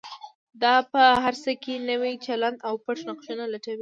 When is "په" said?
0.91-1.01